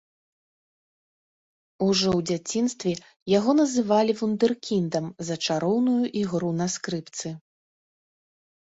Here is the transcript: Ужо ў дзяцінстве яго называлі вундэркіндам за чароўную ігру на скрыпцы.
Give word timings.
Ужо 1.87 2.07
ў 2.17 2.25
дзяцінстве 2.31 2.93
яго 3.37 3.51
называлі 3.61 4.17
вундэркіндам 4.23 5.05
за 5.29 5.35
чароўную 5.49 6.03
ігру 6.25 6.49
на 6.65 6.73
скрыпцы. 6.79 7.27